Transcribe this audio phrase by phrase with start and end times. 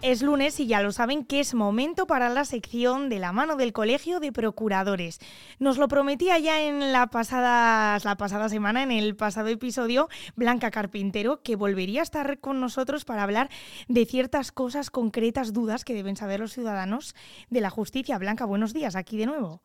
[0.00, 3.56] Es lunes y ya lo saben que es momento para la sección de la mano
[3.56, 5.18] del Colegio de Procuradores.
[5.58, 10.70] Nos lo prometía ya en la pasada, la pasada semana, en el pasado episodio, Blanca
[10.70, 13.50] Carpintero, que volvería a estar con nosotros para hablar
[13.88, 17.16] de ciertas cosas concretas, dudas que deben saber los ciudadanos
[17.50, 18.18] de la justicia.
[18.18, 19.64] Blanca, buenos días, aquí de nuevo.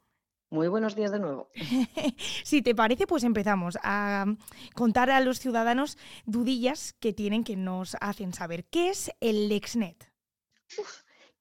[0.50, 1.50] Muy buenos días de nuevo.
[2.44, 4.26] si te parece, pues empezamos a
[4.74, 8.66] contar a los ciudadanos dudillas que tienen que nos hacen saber.
[8.66, 10.13] ¿Qué es el LexNet?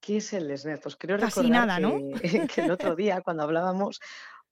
[0.01, 0.83] ¿Qué es el SNET?
[0.83, 1.99] Pues creo Casi nada, ¿no?
[2.55, 4.01] que el otro día, cuando hablábamos,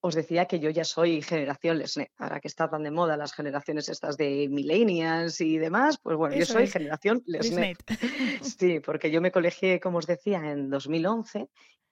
[0.00, 2.10] os decía que yo ya soy generación LESNET.
[2.18, 6.36] Ahora que está tan de moda las generaciones estas de millennials y demás, pues bueno,
[6.36, 7.78] yo soy generación LESNET.
[8.58, 11.48] Sí, porque yo me colegié, como os decía, en 2011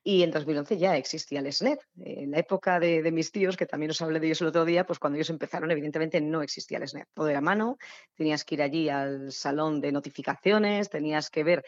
[0.08, 1.80] y en 2011 ya existía el SNET.
[2.00, 4.64] En la época de, de, mis tíos, que también os hablé de ellos el otro
[4.64, 7.08] día, pues cuando ellos empezaron, evidentemente no existía el SNET.
[7.12, 7.76] Todo era mano,
[8.14, 11.62] tenías que ir allí al salón de notificaciones, tenías que ver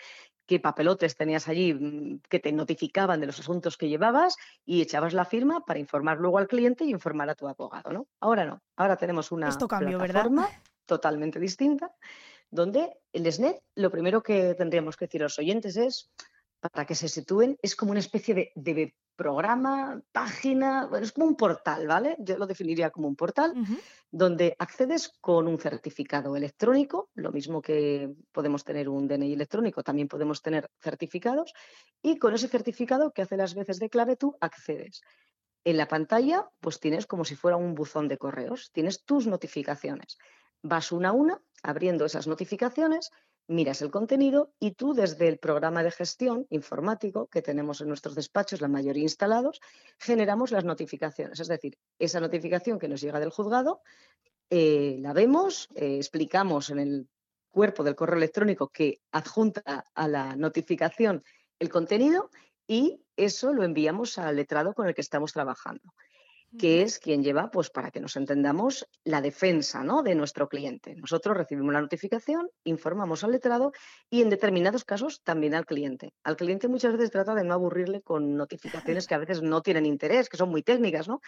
[0.46, 5.12] qué papelotes tenías allí mm, que te notificaban de los asuntos que llevabas y echabas
[5.12, 8.06] la firma para informar luego al cliente y informar a tu abogado, ¿no?
[8.20, 10.48] Ahora no, ahora tenemos una Esto plataforma
[10.86, 11.94] totalmente distinta
[12.50, 16.11] donde el SNET, lo primero que tendríamos que decir a los oyentes es,
[16.61, 21.36] para que se sitúen, es como una especie de, de programa, página, es como un
[21.36, 22.17] portal, ¿vale?
[22.20, 23.52] Yo lo definiría como un portal,
[24.11, 30.08] donde accedes con un certificado electrónico, lo mismo que podemos tener un DNI electrónico, también
[30.08, 31.52] podemos tener certificados,
[32.00, 35.02] y con ese certificado que hace las veces de clave tú accedes.
[35.64, 40.17] En la pantalla, pues tienes como si fuera un buzón de correos, tienes tus notificaciones.
[40.62, 43.11] Vas una a una abriendo esas notificaciones
[43.50, 48.14] miras el contenido y tú desde el programa de gestión informático que tenemos en nuestros
[48.14, 49.60] despachos, la mayoría instalados,
[49.98, 51.40] generamos las notificaciones.
[51.40, 53.82] Es decir, esa notificación que nos llega del juzgado,
[54.50, 57.08] eh, la vemos, eh, explicamos en el
[57.50, 61.24] cuerpo del correo electrónico que adjunta a la notificación
[61.58, 62.30] el contenido
[62.68, 65.92] y eso lo enviamos al letrado con el que estamos trabajando
[66.58, 70.02] que es quien lleva, pues para que nos entendamos, la defensa ¿no?
[70.02, 70.94] de nuestro cliente.
[70.96, 73.72] Nosotros recibimos la notificación, informamos al letrado
[74.08, 76.12] y en determinados casos también al cliente.
[76.24, 79.86] Al cliente muchas veces trata de no aburrirle con notificaciones que a veces no tienen
[79.86, 81.20] interés, que son muy técnicas, ¿no?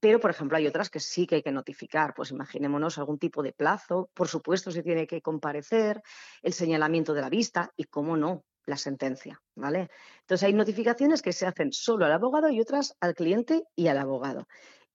[0.00, 2.14] Pero, por ejemplo, hay otras que sí que hay que notificar.
[2.14, 6.02] Pues imaginémonos algún tipo de plazo, por supuesto, se tiene que comparecer,
[6.42, 9.90] el señalamiento de la vista y, cómo no, la sentencia, ¿vale?
[10.20, 13.98] Entonces hay notificaciones que se hacen solo al abogado y otras al cliente y al
[13.98, 14.46] abogado.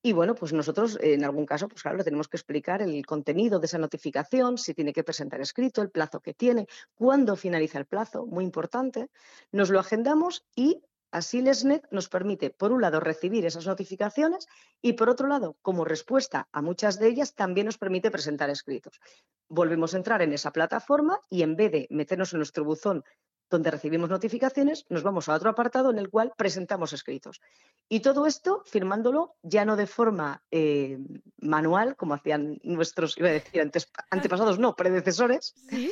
[0.02, 3.60] Y bueno, pues nosotros en algún caso, pues claro, le tenemos que explicar el contenido
[3.60, 7.86] de esa notificación, si tiene que presentar escrito, el plazo que tiene, cuándo finaliza el
[7.86, 9.10] plazo, muy importante.
[9.52, 10.82] Nos lo agendamos y
[11.12, 14.48] así LESNET nos permite, por un lado, recibir esas notificaciones
[14.82, 19.02] y, por otro lado, como respuesta a muchas de ellas, también nos permite presentar escritos.
[19.50, 23.04] Volvemos a entrar en esa plataforma y en vez de meternos en nuestro buzón
[23.50, 27.42] donde recibimos notificaciones, nos vamos a otro apartado en el cual presentamos escritos.
[27.88, 31.00] Y todo esto firmándolo ya no de forma eh,
[31.40, 35.92] manual, como hacían nuestros, iba a decir, antes, antepasados, no, predecesores, ¿Sí?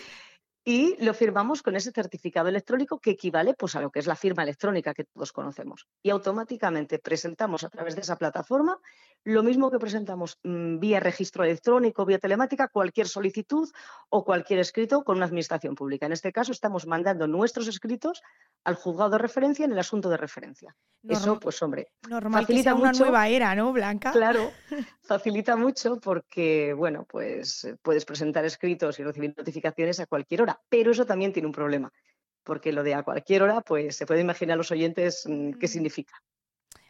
[0.68, 4.18] y lo firmamos con ese certificado electrónico que equivale pues, a lo que es la
[4.18, 5.88] firma electrónica que todos conocemos.
[6.03, 8.78] Y automáticamente presentamos a través de esa plataforma
[9.27, 13.69] lo mismo que presentamos mmm, vía registro electrónico, vía telemática, cualquier solicitud
[14.09, 16.05] o cualquier escrito con una administración pública.
[16.05, 18.21] En este caso estamos mandando nuestros escritos
[18.63, 20.73] al juzgado de referencia en el asunto de referencia.
[21.03, 24.13] Normal, Eso, pues hombre, normal facilita que sea una mucho, nueva era, ¿no, Blanca?
[24.13, 24.49] Claro,
[25.01, 30.91] facilita mucho porque, bueno, pues puedes presentar escritos y recibir notificaciones a cualquier hora pero
[30.91, 31.91] eso también tiene un problema,
[32.44, 36.13] porque lo de a cualquier hora, pues se puede imaginar los oyentes mm, qué significa.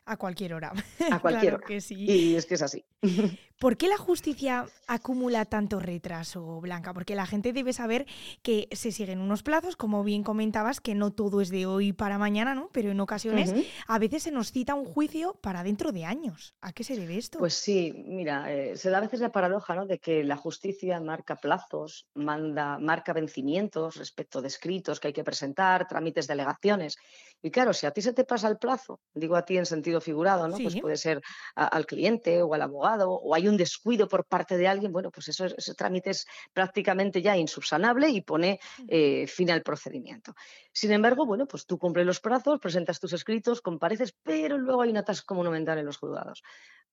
[0.10, 0.72] A cualquier hora.
[1.12, 1.68] A cualquier claro hora.
[1.68, 2.06] que sí.
[2.06, 2.86] Y es que es así.
[3.60, 6.94] ¿Por qué la justicia acumula tanto retraso, Blanca?
[6.94, 8.06] Porque la gente debe saber
[8.44, 12.20] que se siguen unos plazos, como bien comentabas, que no todo es de hoy para
[12.20, 12.70] mañana, ¿no?
[12.72, 13.52] Pero en ocasiones
[13.88, 16.54] a veces se nos cita un juicio para dentro de años.
[16.62, 17.40] ¿A qué se debe esto?
[17.40, 19.88] Pues sí, mira, eh, se da a veces la paradoja, ¿no?
[19.88, 25.24] De que la justicia marca plazos, manda, marca vencimientos respecto de escritos que hay que
[25.24, 26.96] presentar, trámites de alegaciones.
[27.42, 29.97] Y claro, si a ti se te pasa el plazo, digo a ti en sentido
[30.02, 30.56] figurado, ¿no?
[30.64, 31.22] Pues puede ser
[31.56, 35.12] a- al cliente o al abogado, o hay un descuido por parte de alguien, bueno,
[35.12, 40.34] pues eso, es- ese trámite es prácticamente ya insubsanable y pone eh, fin al procedimiento.
[40.72, 44.90] Sin embargo, bueno, pues tú cumples los plazos, presentas tus escritos, compareces, pero luego hay
[44.90, 46.44] un atasco monumental en los juzgados.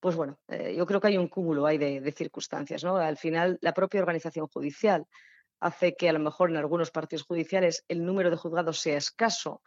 [0.01, 2.97] Pues bueno, eh, yo creo que hay un cúmulo ahí de, de circunstancias, ¿no?
[2.97, 5.07] Al final, la propia organización judicial
[5.65, 9.63] hace que a lo mejor en algunos partidos judiciales el número de juzgados sea escaso.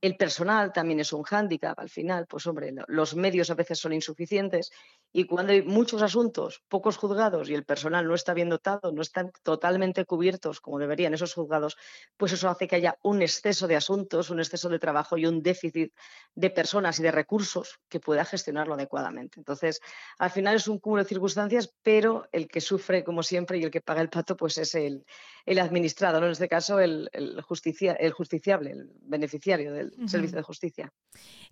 [0.00, 1.78] El personal también es un hándicap.
[1.78, 4.70] Al final, pues hombre, lo- los medios a veces son insuficientes
[5.18, 9.00] Y cuando hay muchos asuntos, pocos juzgados y el personal no está bien dotado, no
[9.00, 11.78] están totalmente cubiertos como deberían esos juzgados,
[12.18, 15.42] pues eso hace que haya un exceso de asuntos, un exceso de trabajo y un
[15.42, 15.90] déficit
[16.34, 19.40] de personas y de recursos que pueda gestionarlo adecuadamente.
[19.40, 19.80] Entonces,
[20.18, 23.70] al final es un cúmulo de circunstancias, pero el que sufre, como siempre, y el
[23.70, 25.06] que paga el pato, pues es el,
[25.46, 26.26] administrado, ¿no?
[26.26, 27.08] en este caso el,
[27.40, 30.92] justicia, el justiciable, el beneficiario del servicio de justicia.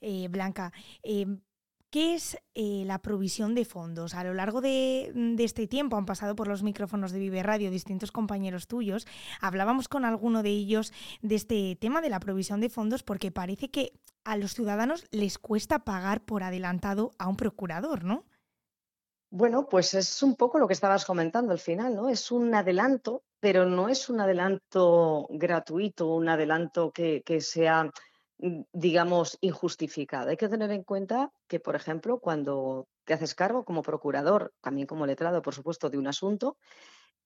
[0.02, 0.70] Eh, Blanca,
[1.02, 1.24] eh,
[1.94, 4.14] ¿Qué es eh, la provisión de fondos?
[4.14, 8.10] A lo largo de, este tiempo han pasado por los micrófonos de Vive Radio distintos
[8.10, 9.06] compañeros tuyos.
[9.40, 10.92] Hablábamos con alguno de ellos
[11.22, 13.92] de este tema de la provisión de fondos porque parece que
[14.24, 18.24] a los ciudadanos les cuesta pagar por adelantado a un procurador, ¿no?
[19.30, 22.08] Bueno, pues es un poco lo que estabas comentando al final, ¿no?
[22.08, 27.88] Es un adelanto, pero no es un adelanto gratuito, un adelanto que sea
[28.38, 30.30] digamos, injustificada.
[30.30, 34.86] Hay que tener en cuenta que, por ejemplo, cuando te haces cargo como procurador, también
[34.86, 36.56] como letrado, por supuesto, de un asunto,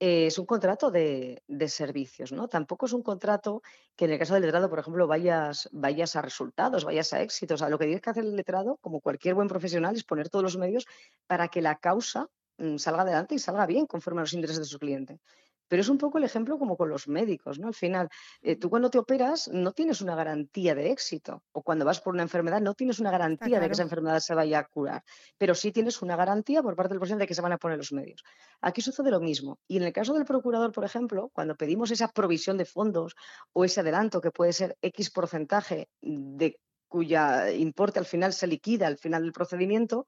[0.00, 2.46] eh, es un contrato de, servicios, ¿no?
[2.46, 3.62] Tampoco es un contrato
[3.96, 7.62] que en el caso del letrado, por ejemplo, vayas, vayas a resultados, vayas a éxitos.
[7.62, 10.44] A lo que tienes que hacer el letrado, como cualquier buen profesional, es poner todos
[10.44, 10.86] los medios
[11.26, 12.28] para que la causa
[12.58, 15.18] mm, salga adelante y salga bien conforme a los intereses de su cliente.
[15.68, 17.68] Pero es un poco el ejemplo como con los médicos, ¿no?
[17.68, 18.08] Al final,
[18.42, 22.14] eh, tú cuando te operas no tienes una garantía de éxito, o cuando vas por
[22.14, 25.02] una enfermedad no tienes una garantía de que esa enfermedad se vaya a curar,
[25.36, 27.78] pero sí tienes una garantía por parte del profesional de que se van a poner
[27.78, 28.24] los medios.
[28.60, 29.58] Aquí sucede lo mismo.
[29.68, 33.14] Y en el caso del procurador, por ejemplo, cuando pedimos esa provisión de fondos
[33.52, 38.86] o ese adelanto que puede ser X porcentaje de cuya importe al final se liquida
[38.86, 40.06] al final del procedimiento,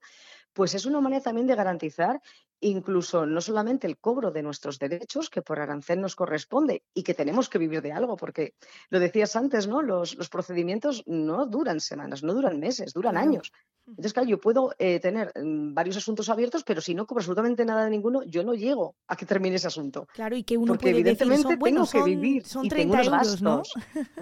[0.53, 2.19] pues es una manera también de garantizar
[2.61, 7.13] incluso no solamente el cobro de nuestros derechos, que por arancel nos corresponde y que
[7.13, 8.53] tenemos que vivir de algo, porque
[8.89, 9.81] lo decías antes, ¿no?
[9.81, 13.51] Los, procedimientos no duran semanas, no duran meses, duran años.
[13.87, 17.65] Entonces, claro, yo puedo eh, tener mm, varios asuntos abiertos, pero si no cobro absolutamente
[17.65, 20.07] nada de ninguno, yo no llego a que termine ese asunto.
[20.13, 23.73] Claro, y que uno Porque evidentemente tengo que vivir y tengo unos gastos.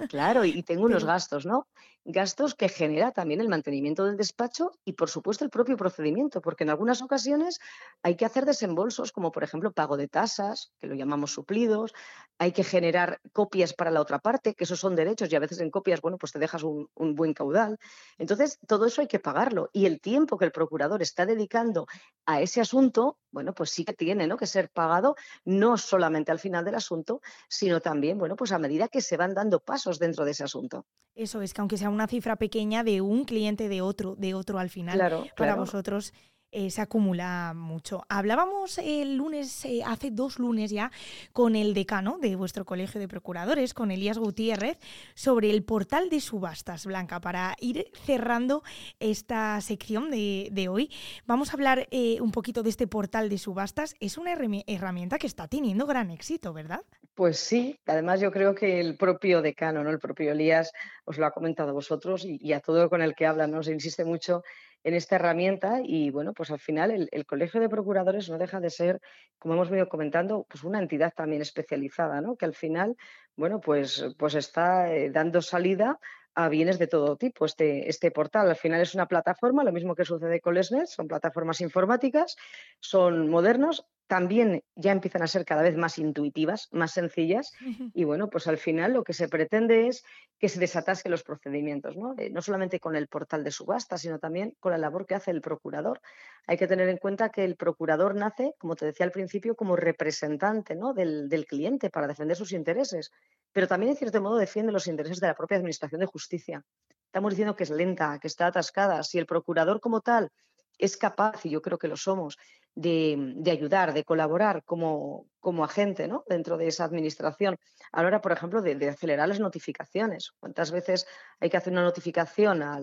[0.08, 1.68] Claro, y tengo unos gastos, ¿no?
[2.04, 6.64] Gastos que genera también el mantenimiento del despacho y, por supuesto, el propio procedimiento, porque
[6.64, 7.60] en algunas ocasiones
[8.02, 11.92] hay que hacer desembolsos, como por ejemplo pago de tasas, que lo llamamos suplidos,
[12.38, 15.60] hay que generar copias para la otra parte, que esos son derechos y a veces
[15.60, 17.78] en copias, bueno, pues te dejas un, un buen caudal.
[18.18, 21.86] Entonces, todo eso hay que pagarlo y el tiempo que el procurador está dedicando
[22.24, 24.36] a ese asunto, bueno, pues sí que tiene ¿no?
[24.36, 28.88] que ser pagado no solamente al final del asunto, sino también, bueno, pues a medida
[28.88, 30.86] que se van dando pasos dentro de ese asunto.
[31.14, 34.58] Eso es que aunque sea una cifra pequeña de un cliente de otro, de otro
[34.58, 36.12] al final, para vosotros
[36.52, 38.02] eh, se acumula mucho.
[38.08, 40.90] Hablábamos el lunes, eh, hace dos lunes ya,
[41.32, 44.78] con el decano de vuestro colegio de procuradores, con Elías Gutiérrez,
[45.14, 47.20] sobre el portal de subastas, Blanca.
[47.20, 48.62] Para ir cerrando
[48.98, 50.90] esta sección de, hoy,
[51.26, 53.94] vamos a hablar eh, un poquito de este portal de subastas.
[54.00, 56.80] Es una herramienta que está teniendo gran éxito, ¿verdad?
[57.14, 59.90] Pues sí, además yo creo que el propio decano, ¿no?
[59.90, 60.72] el propio Elías,
[61.04, 63.62] os lo ha comentado a vosotros y, y a todo con el que habla, ¿no?
[63.62, 64.42] se insiste mucho
[64.82, 68.70] en esta herramienta y bueno, pues al final el, Colegio de Procuradores no deja de
[68.70, 69.00] ser,
[69.38, 72.36] como hemos venido comentando, pues una entidad también especializada, ¿no?
[72.36, 72.96] Que al final,
[73.36, 75.98] bueno, pues, pues está eh, dando salida
[76.34, 77.44] a bienes de todo tipo.
[77.44, 81.08] Este, este portal al final es una plataforma, lo mismo que sucede con Lesnet, son
[81.08, 82.36] plataformas informáticas,
[82.80, 87.52] son modernos, también ya empiezan a ser cada vez más intuitivas, más sencillas
[87.94, 90.02] y bueno, pues al final lo que se pretende es
[90.36, 92.16] que se desatasquen los procedimientos, ¿no?
[92.18, 95.30] Eh, no solamente con el portal de subasta, sino también con la labor que hace
[95.30, 96.00] el procurador.
[96.48, 99.76] Hay que tener en cuenta que el procurador nace, como te decía al principio, como
[99.76, 100.92] representante ¿no?
[100.92, 103.12] del, del cliente para defender sus intereses,
[103.52, 106.64] pero también en cierto modo defiende los intereses de la propia Administración de Justicia.
[107.04, 109.04] Estamos diciendo que es lenta, que está atascada.
[109.04, 110.32] Si el procurador como tal
[110.80, 112.38] es capaz, y yo creo que lo somos,
[112.74, 116.24] de, ayudar, de colaborar como, como agente ¿no?
[116.28, 117.56] dentro de esa administración.
[117.92, 120.32] A la hora, por ejemplo, de, acelerar las notificaciones.
[120.38, 121.06] ¿Cuántas veces
[121.40, 122.80] hay que hacer una notificación a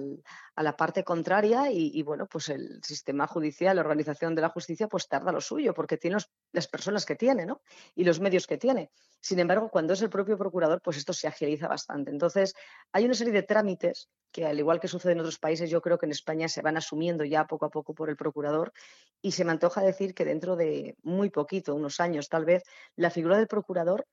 [0.58, 5.08] la parte contraria y, bueno, pues el sistema judicial, la organización de la justicia, pues
[5.08, 6.18] tarda lo suyo porque tiene
[6.52, 7.62] las personas que tiene ¿no?
[7.96, 8.92] y los medios que tiene.
[9.20, 12.12] Sin embargo, cuando es el propio procurador, pues esto se agiliza bastante.
[12.12, 12.54] Entonces,
[12.92, 15.98] hay una serie de trámites que, al igual que sucede en otros países, yo creo
[15.98, 18.74] que en España se van asumiendo ya poco a poco por el procurador
[19.22, 22.64] y se me antoja decir que dentro de muy poquito, unos años tal vez,
[22.96, 24.06] la figura del procurador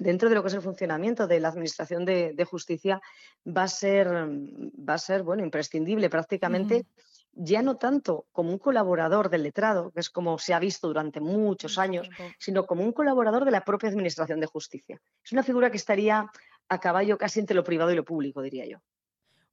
[0.00, 3.00] dentro de lo que es el funcionamiento de la Administración de, Justicia
[3.46, 6.86] va a ser, va a ser bueno, imprescindible prácticamente.
[7.36, 11.20] Ya no tanto como un colaborador del letrado, que es como se ha visto durante
[11.20, 12.08] muchos años,
[12.38, 15.00] sino como un colaborador de la propia Administración de Justicia.
[15.24, 16.30] Es una figura que estaría
[16.68, 18.78] a caballo casi entre lo privado y lo público, diría yo.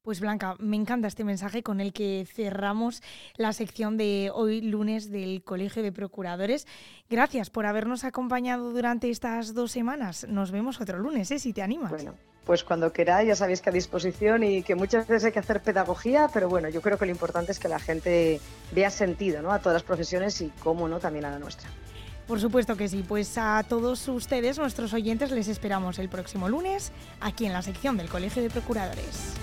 [0.03, 3.03] Pues Blanca, me encanta este mensaje con el que cerramos
[3.35, 6.65] la sección de hoy lunes del Colegio de Procuradores.
[7.07, 10.25] Gracias por habernos acompañado durante estas dos semanas.
[10.27, 11.37] Nos vemos otro lunes, ¿eh?
[11.37, 11.91] si te animas.
[11.91, 12.15] Bueno,
[12.45, 15.61] pues cuando queráis, ya sabéis que a disposición y que muchas veces hay que hacer
[15.61, 18.41] pedagogía, pero bueno, yo creo que lo importante es que la gente
[18.71, 19.51] vea sentido ¿no?
[19.51, 21.69] a todas las profesiones y, cómo no, también a la nuestra.
[22.25, 26.91] Por supuesto que sí, pues a todos ustedes, nuestros oyentes, les esperamos el próximo lunes
[27.19, 29.35] aquí en la sección del Colegio de Procuradores.